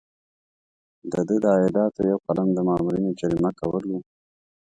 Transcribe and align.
د 1.11 1.13
ده 1.27 1.35
د 1.43 1.45
عایداتو 1.55 1.99
یو 2.11 2.17
قلم 2.25 2.47
د 2.53 2.57
مامورینو 2.67 3.09
جریمه 3.19 3.51
کول 3.59 3.83
وو. 3.89 3.99